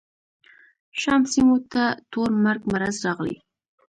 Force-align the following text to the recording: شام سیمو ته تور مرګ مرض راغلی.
شام 1.01 1.21
سیمو 1.31 1.57
ته 1.71 1.83
تور 2.11 2.29
مرګ 2.43 2.61
مرض 2.71 2.95
راغلی. 3.05 3.35